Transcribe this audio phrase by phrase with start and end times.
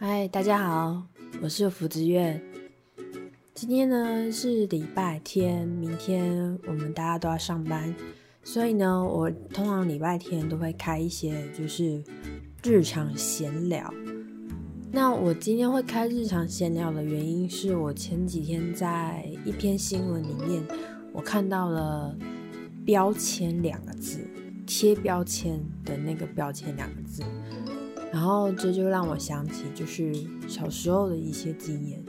[0.00, 1.02] 嗨，大家好，
[1.42, 2.40] 我是福之月。
[3.52, 7.92] 今天呢是礼拜天，明天我们大家都要上班，
[8.44, 12.00] 所以呢，我通常礼拜天都会开一些就是
[12.62, 13.92] 日常闲聊。
[14.92, 20.62] 那我今天会开日常闲聊的原因是我前几天在一篇新闻里面，
[21.12, 22.16] 我看到了
[22.86, 24.20] 标签两个字，
[24.64, 27.24] 贴标签的那个标签两个字。
[28.18, 30.12] 然后这就让我想起，就是
[30.48, 32.02] 小时候的一些经验。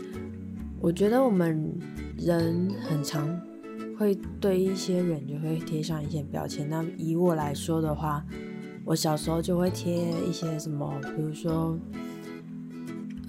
[0.82, 1.72] 我觉得我们
[2.18, 3.40] 人很常
[3.96, 6.68] 会对一些人就会贴上一些标签。
[6.68, 8.26] 那以我来说的话，
[8.84, 11.78] 我小时候就会贴一些什么，比如说，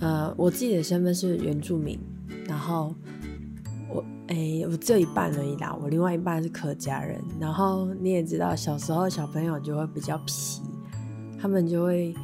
[0.00, 2.00] 呃，我自己的身份是原住民，
[2.46, 2.94] 然后
[3.90, 7.20] 我哎，我只有一半而已啦，我另外一半是客家人。
[7.38, 10.62] 然后你也知道，小时候小朋友就会比较皮，
[11.38, 12.14] 他们就会。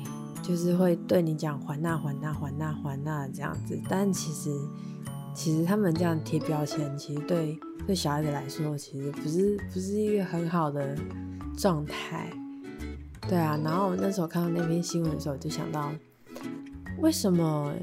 [0.47, 4.51] 就是会对你讲还那还那还那还那这样子，但其实
[5.35, 10.97] 其实他们这样贴标签，其实对对小孩子来说，其实不是不是一个很好的
[11.59, 12.31] 状态。
[13.29, 15.91] 对啊，然后我那时候看到那篇新闻的时候，就想到
[17.01, 17.75] 为什么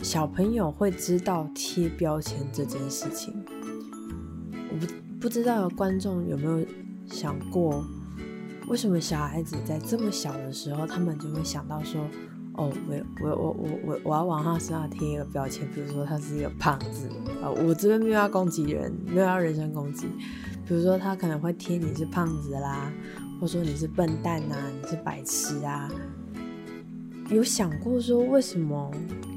[0.00, 3.34] 小朋友会知道贴标签这件事情？
[4.70, 4.86] 我不
[5.22, 6.64] 不知道观众有没有
[7.10, 7.84] 想过。
[8.68, 12.00] 为什么小孩子在这么小的时候，他们就会想到说，
[12.54, 17.08] 哦，我我我我我我要往他身上贴一个标签，比如说他是一个胖子
[17.42, 20.06] 啊，我这边没有要攻击人，没有要人身攻击，
[20.66, 22.90] 比如说他可能会贴你是胖子啦，
[23.40, 25.90] 或说你是笨蛋呐，你是白痴啊，
[27.28, 28.90] 有想过说为什么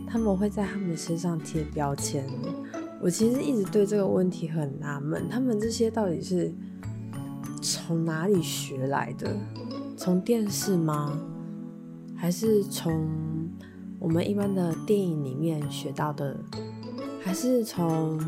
[0.07, 2.25] 他们会在他们身上贴标签？
[3.01, 6.53] 我其实一直对这个问题很纳闷，他们这些到底是？
[7.73, 9.35] 从哪里学来的？
[9.97, 11.19] 从电视吗？
[12.15, 13.09] 还是从
[13.99, 16.37] 我们一般的电影里面学到的？
[17.23, 18.19] 还是从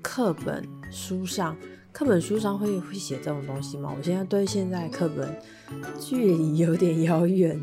[0.00, 1.54] 课本书上？
[1.92, 3.92] 课本书上会会写这种东西吗？
[3.94, 5.36] 我现在对现在课本
[6.00, 7.62] 距离有点遥远，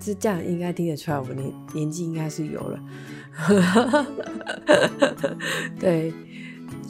[0.00, 2.80] 是这样应该听得出来，我年年纪应该是有了。
[5.78, 6.14] 对。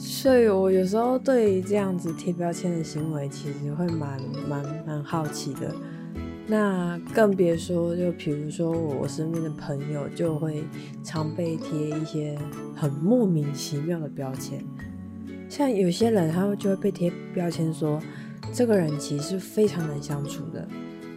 [0.01, 4.17] 所以，我有时候对这样子贴标签的行为，其实会蛮
[4.47, 5.75] 蛮蛮好奇的。
[6.47, 10.63] 那更别说，就比如说我身边的朋友，就会
[11.03, 12.39] 常被贴一些
[12.73, 14.63] 很莫名其妙的标签。
[15.49, 18.01] 像有些人，他们就会被贴标签说，
[18.53, 20.65] 这个人其实非常难相处的。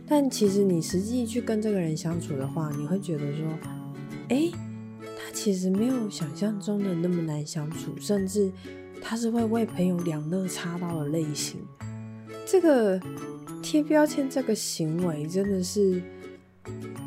[0.09, 3.47] 但其实你实际去跟这个人相处的话，你会觉得说，
[4.28, 4.50] 哎。
[5.32, 8.53] 其实没有想象中的那么难相处，甚至
[9.00, 11.60] 他是会为朋友两肋插刀的类型。
[12.47, 13.00] 这个
[13.62, 16.03] 贴标签这个行为真的是，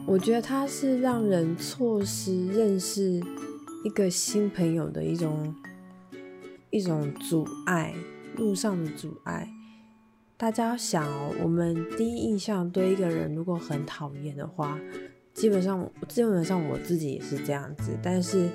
[0.07, 3.21] 我觉得他是让人错失认识
[3.83, 5.55] 一个新朋友的一种
[6.71, 7.93] 一种阻碍，
[8.35, 9.47] 路上的阻碍。
[10.37, 11.07] 大家想，
[11.41, 14.79] 我们第一印象对一个人如果很讨厌的话。
[15.35, 18.49] 基本上，基本上我自己也是这样子，但是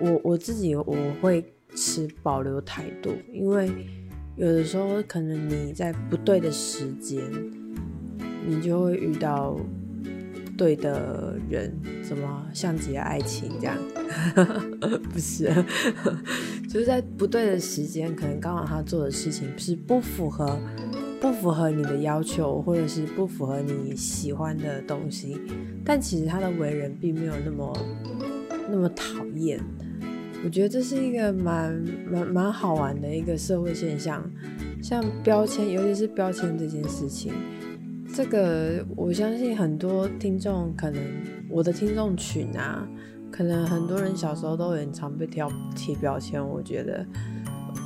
[0.00, 1.44] 我我自己我会
[1.74, 3.70] 持保留态度，因为
[4.36, 7.20] 有的时候可能你在不对的时间，
[8.46, 9.58] 你就会遇到
[10.56, 13.76] 对的人，什么像极了爱情这样，
[15.12, 15.52] 不是，
[16.70, 20.58] 就是在不对的时间，可能刚好他做的事情是不符合。
[21.22, 25.40] 不符合你的要求，或者是不符合你喜欢的东西，
[25.84, 27.72] 但其实他的为人并没有那么
[28.68, 29.60] 那么讨厌。
[30.44, 31.72] 我觉得这是一个蛮
[32.10, 34.28] 蛮蛮好玩的一个社会现象。
[34.82, 37.32] 像标签，尤其是标签这件事情，
[38.12, 41.00] 这个我相信很多听众可能
[41.48, 42.84] 我的听众群啊，
[43.30, 45.46] 可能很多人小时候都很常被贴
[45.76, 46.44] 贴标签。
[46.44, 47.06] 我觉得。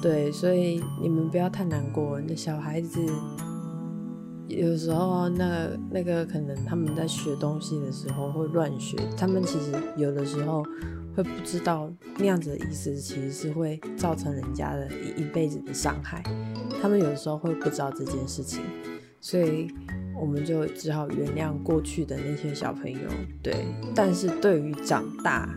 [0.03, 2.21] 对，所以你们不要太难过。
[2.21, 3.01] 那小孩子
[4.47, 10.63] 有时候，那那个可能他们在学东西的时候会乱学，他们其实有的时候
[11.17, 16.23] 会不知道那样子的意思，其实是会造成人家的一一辈子的伤害。
[16.81, 18.61] 他们有的时候会不知道这件事情，
[19.21, 19.69] 所以
[20.21, 23.01] 我们就只好原谅过去的那些小朋友。
[23.43, 25.49] 对，但是对于长大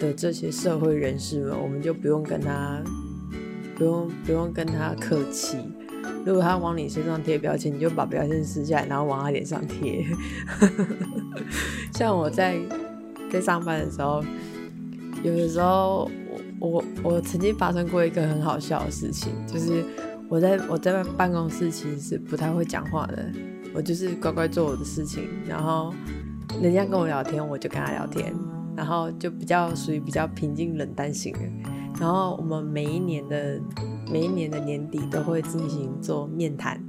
[0.00, 2.82] 的这些社会人士们，我们就不用跟他。
[3.76, 5.58] 不用不用跟他客气，
[6.24, 10.04] 如果他往你身上贴标签，你就把标签撕下来，然后往他脸上贴。
[11.92, 12.56] 像我在
[13.30, 14.22] 在上班的时候，
[15.22, 16.10] 有的时候
[16.60, 19.84] 我我我曾经发生过一个很好笑的事情，就是
[20.28, 23.30] 我在我在办公室其实是不太会讲话的，
[23.74, 25.92] 我就是乖乖做我的事情，然后
[26.62, 28.34] 人家跟我聊天，我就跟他聊天。
[28.76, 31.40] 然后就比较属于比较平静冷淡型的。
[32.00, 33.60] 然后我们每一年的
[34.10, 36.82] 每一年的年底都会进行做面谈，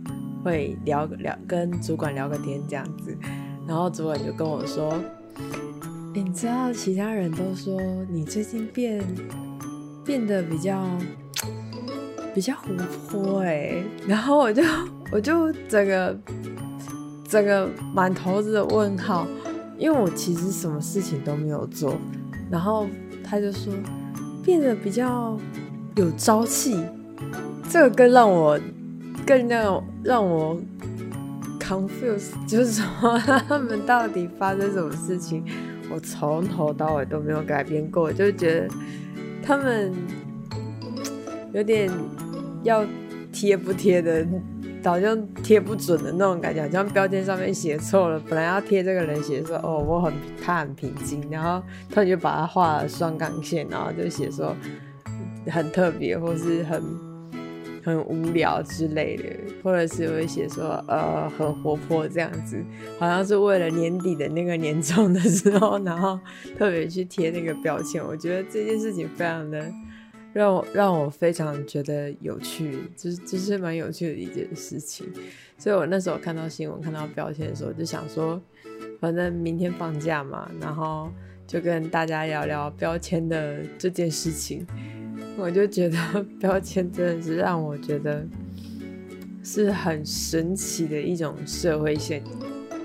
[0.43, 3.15] 会聊聊跟主管聊个天这样子。
[3.67, 4.93] 然后主管就跟我说
[6.13, 7.79] ：“你知道其他人都说
[8.09, 9.03] 你最近变
[10.03, 10.83] 变得比较
[12.33, 12.73] 比较活
[13.09, 14.63] 泼哎。”然后我就
[15.11, 16.19] 我就整个
[17.27, 19.27] 整个满头子的问号，
[19.77, 21.97] 因为我其实什么事情都没有做。
[22.49, 22.87] 然后
[23.23, 23.73] 他就说
[24.43, 25.37] 变得比较
[25.95, 26.83] 有朝气，
[27.69, 28.59] 这个更让我
[29.25, 30.59] 更让让我。
[31.67, 33.17] confuse 就是说
[33.47, 35.43] 他们到底发生什么事情，
[35.91, 38.67] 我从头到尾都没有改变过，就觉得
[39.41, 39.91] 他们
[41.53, 41.89] 有点
[42.61, 42.85] 要
[43.31, 44.23] 贴不贴的，
[44.89, 54.55] 好像贴不准的那种感觉，好像标签上面写错了，本来要贴这个人写说哦我很他很平静，然后他就把它画了双杠线，然后就写说
[55.47, 56.81] 很特别或是很。
[57.85, 59.23] 很无聊之类的，
[59.61, 62.57] 或者是会写说呃很活泼这样子，
[62.97, 66.19] 好像是为了年底的那个年终的时候， 然后
[66.57, 68.03] 特别去贴那个标签。
[68.03, 69.71] 我觉得这件事情非常的
[70.35, 75.07] 让我让我非常觉得有趣，就是就是蛮有趣的一件事情。
[75.57, 78.41] 所以我那时候看到新闻看到标签的时候，就想说，
[78.99, 81.09] 反正明天放假嘛，然后
[81.47, 84.67] 就跟大家聊聊标签的这件事情。
[85.37, 85.97] 我就觉得
[86.37, 88.27] 标签真的是让我觉得
[89.41, 92.21] 是很神奇的一种社会现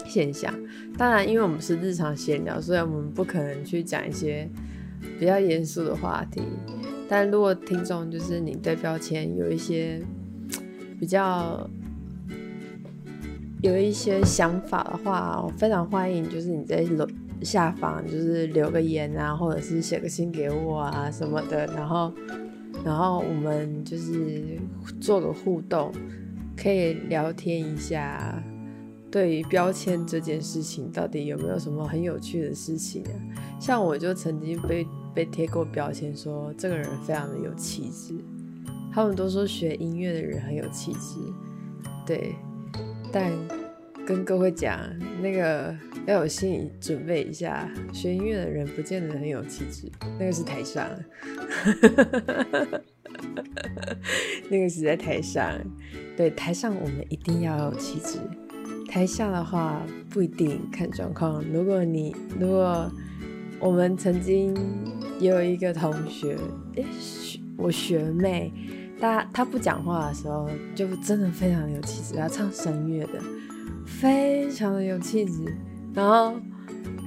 [0.06, 0.55] 现象。
[0.96, 4.49] 当然，因为我们是日常闲聊，所以我们不可能去讲一些
[5.19, 6.43] 比较严肃的话题。
[7.11, 10.01] 但如果听众就是你对标签有一些
[11.01, 11.69] 比较
[13.62, 17.05] 有一些想法的话，我非常欢迎，就是你在楼
[17.43, 22.12] 下方就是留个言啊，或者是写个信给我啊什么的，然后。
[22.83, 24.59] 然后我们就是
[25.03, 25.93] 做个互动，
[26.56, 28.43] 可以聊天一下，
[29.11, 33.13] 对于标签这件事情，到底有没有什么很有趣的事情啊？
[33.61, 38.15] 像我就曾经被被贴过标签，说这个人非常的有气质。
[38.93, 41.19] 他们都说学音乐的人很有气质，
[42.05, 42.35] 对，
[43.12, 43.33] 但
[44.05, 44.81] 跟各位讲，
[45.23, 45.73] 那个
[46.07, 50.85] 要有心理准备一下，学音乐的人不见得很有气质，那个是台上。
[54.51, 55.56] 那个是在台上，
[56.17, 58.19] 对台上我们一定要有气质，
[58.89, 61.41] 台下的话不一定看状况。
[61.53, 62.91] 如果你如果
[63.61, 64.55] 我们曾经
[65.19, 66.37] 也有一个同学，
[66.75, 66.85] 诶，
[67.57, 68.53] 我学妹，
[68.99, 73.21] 她她不讲话的时候就真的非常有气质，她唱声乐的，
[73.87, 75.45] 非常的有气质。
[75.95, 76.35] 然后，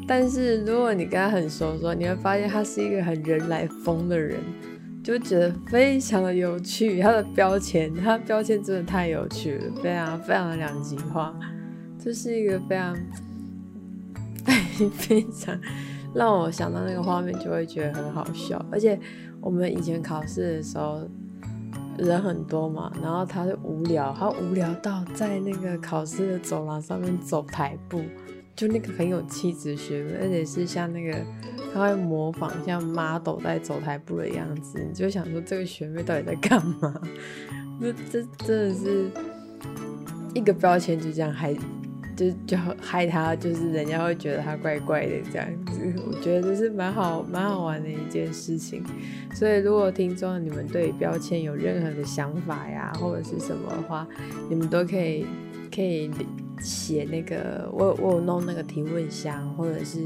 [0.07, 4.39] 但是如果你跟她很熟的时候，你会发现她是一个很人来疯的人。
[5.03, 11.37] 就觉得非常的有趣，他的标签，他标签真的太有趣了，非常非常的两极化，
[11.99, 12.95] 这是一个非常
[14.95, 15.59] 非常
[16.13, 18.63] 让我想到那个画面就会觉得很好笑。
[18.71, 18.99] 而且
[19.41, 21.01] 我们以前考试的时候
[21.97, 28.01] 人很多嘛，然后他就无聊，他无聊到在那个考试的走廊上面走台步，
[28.55, 31.17] 就那个很有气质学妹，而且是像那个。
[31.73, 37.01] 他会模仿像 model 在走台步的样子，你就想说这个学妹到底在干嘛？
[37.81, 39.09] 这这真的是
[40.35, 41.51] 一个标签，就这样还，
[42.15, 45.93] 就就害他，就是人家会觉得他怪怪的这样子。
[46.07, 48.83] 我觉得这是蛮好蛮好玩的一件事情。
[49.33, 54.07] 所以如果听众你们对标签有任何的想法呀，或者是什么的话，
[54.49, 55.25] 你们都可以
[55.73, 56.09] 可以
[56.61, 59.99] 写那个我我弄那个提问箱，或者是。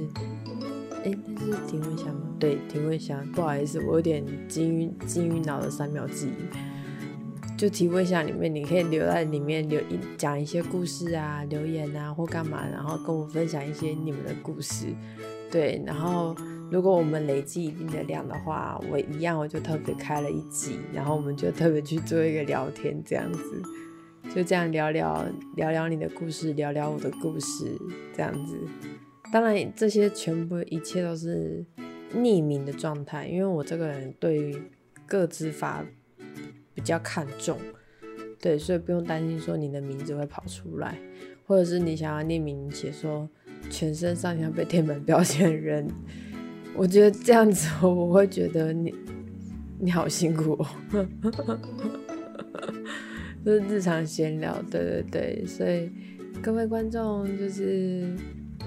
[1.05, 2.21] 哎，那是提问箱吗？
[2.39, 3.25] 对，提问箱。
[3.31, 6.57] 不好意思，我有点金鱼金鱼脑的三秒记忆。
[7.57, 14.93] 就提问箱里面，你可以留在里面留一讲一些故事啊，留言啊或干嘛，然后跟我分享一些你们的故事。
[15.49, 16.35] 对，然后
[16.69, 23.63] 如果我们累积一定的量的话，我一样我就特别开了一集，然后我们就特别去做一个聊天，这样子，
[24.35, 27.75] 就这样聊聊聊聊你的故事，聊聊我的故事，
[28.15, 28.55] 这样子。
[29.33, 31.65] 当然，这些全部一切都是
[32.13, 34.61] 匿名的状态，因为我这个人对于
[35.07, 35.83] 个资法
[36.77, 37.57] 比较看重，
[38.39, 40.95] 对，所以不用担心说你的名字会跑出来，
[41.47, 43.27] 或者是你想要匿名写说
[43.71, 45.87] 全身上下被贴满标签的人，
[46.75, 48.93] 我觉得这样子我会觉得你
[49.79, 50.67] 你好辛苦，哦，
[53.43, 55.89] 就是日常闲聊，对对对，所以
[56.43, 58.15] 各位观众就是。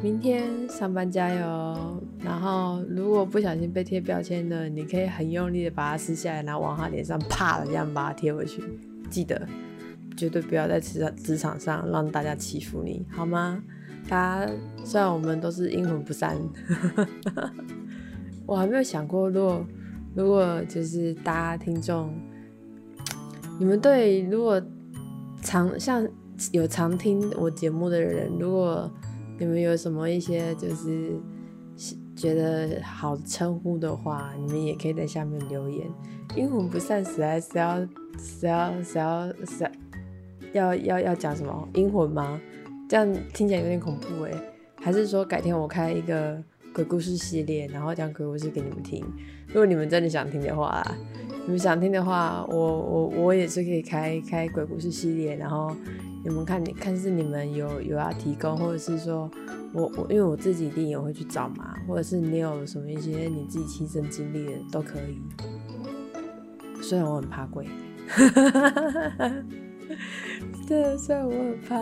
[0.03, 2.03] 明天上班加油。
[2.23, 8.63] 然后如果不小心被贴标签的，你可以很用力的把它撕下来，然后往他脸上啪的这样把它贴回去。
[9.11, 9.47] 记得
[10.17, 13.63] 绝对不要在职场职场上让大家欺负你，好吗？
[14.09, 14.53] 大家
[14.85, 16.37] 虽然我们都是阴魂不散，
[18.47, 19.67] 我还没有想过，如果
[20.15, 22.13] 如果就是大家听众，
[23.59, 24.61] 你们对如果
[25.43, 26.07] 常像
[26.53, 28.91] 有常听我节目的人，如果
[29.41, 31.19] 你们有什么一些就是
[32.15, 35.87] 觉得好称呼的话，你们也可以在下面留言。
[36.37, 37.81] 阴魂不散，实在是要
[38.19, 39.71] 是要是要是
[40.53, 42.39] 要要要讲什么阴魂吗？
[42.87, 44.33] 这样听起来有点恐怖哎，
[44.77, 46.41] 还是说改天我开一个
[46.75, 49.03] 鬼故事系列，然后讲鬼故事给你们听？
[49.47, 50.85] 如果你们真的想听的话，
[51.47, 55.75] 你们想听的话，我我我也是可以开开鬼故事系列，然后
[56.23, 59.31] 你们看你看是你们有有要提供，或者是说
[59.73, 65.19] 我我因为我自己一定也会去找嘛，或者是你有什么一些你自己亲身经历的都可以。
[66.83, 67.67] 虽然我很怕鬼。
[70.67, 71.77] 对，虽然我很怕，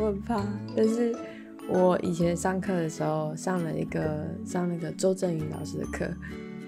[0.00, 0.42] 我很怕，
[0.76, 1.14] 但是
[1.68, 6.06] 我以前上课的时候上了一个上那个周正宇老师的课，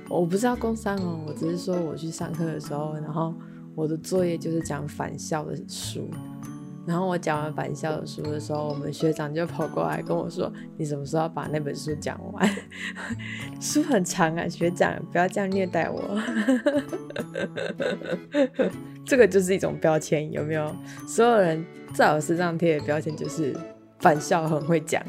[0.09, 3.35] 我不是要工商哦，我只是说我去上课的时候，然后
[3.75, 6.09] 我的作业就是讲返校的书。
[6.87, 12.51] 然后我讲完返校的书的时候，我们学长就跑过来跟我说：“你什么时候把那本书讲完？
[13.59, 16.03] 书很长啊，学长不要这样虐待我。
[19.07, 20.77] ”这个就是一种标签，有没有？
[21.07, 21.65] 所有人
[21.95, 23.57] 在我身上贴的标签就是
[24.01, 25.03] 返校很会讲，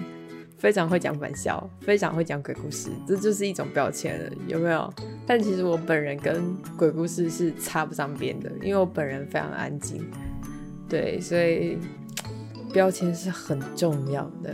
[0.58, 4.94] 非常会讲返校，非常会讲鬼故事，这就是一种标签了，有没有？
[5.27, 10.05] 但其实我本人跟鬼故事是插不上边的，因为我本人非常安静。
[10.88, 11.77] 对，所以
[12.72, 14.54] 标签是很重要的，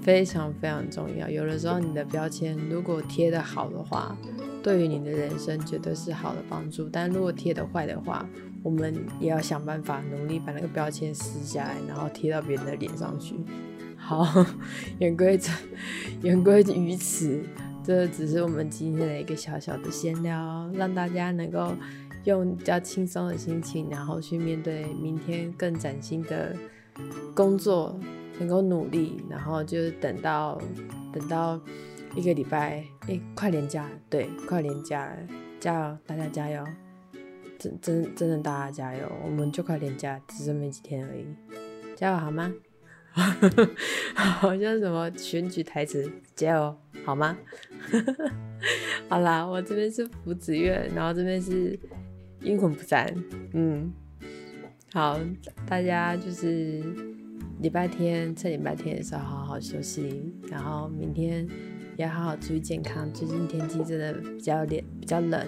[0.00, 1.28] 非常非常重要。
[1.28, 4.16] 有的时候你的标签如果贴的好的话，
[4.62, 6.88] 对于你的人生绝对是好的帮助。
[6.88, 8.24] 但如果贴的坏的话，
[8.62, 13.34] 我们也要想办法努力把那个标签撕下来，然后贴到别人的脸上去。
[13.96, 14.24] 好，
[15.00, 15.52] 言归正，
[16.22, 17.42] 言归于此，
[17.82, 21.74] 这只是我们今天的一个小小的闲聊，让大家能够。
[22.26, 26.56] 用比较轻松的心情，然后去面对明天更崭新的
[27.34, 27.96] 工作，
[28.40, 30.60] 能够努力，然后就是等到
[31.12, 31.60] 等到
[32.16, 35.16] 一个礼拜，哎，快连假，对，快连假，
[35.60, 36.64] 加油，大家加油，
[37.58, 41.26] 真真真的大家加油，我们就快连假，只剩没几天而已，
[41.94, 42.52] 加油好吗？
[44.14, 47.38] 好像什么选举台词，加油好吗？
[49.08, 51.78] 好啦，我这边是福子月，然后这边是。
[52.46, 53.12] 阴魂不散，
[53.54, 53.92] 嗯，
[54.92, 55.18] 好，
[55.66, 56.80] 大家就是
[57.60, 61.44] 礼拜天趁礼拜天的时候好好休息，然后明天
[61.96, 63.12] 也好好注意健康。
[63.12, 65.44] 最近天气真的比较冷，比较冷，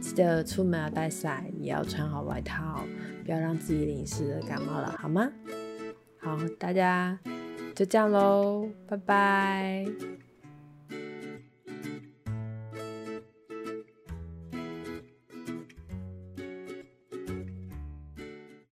[0.00, 2.84] 记得出门要带伞，也要穿好外套，
[3.24, 5.28] 不要让自己淋湿了感冒了，好吗？
[6.20, 7.18] 好，大家
[7.74, 9.84] 就这样喽，拜拜。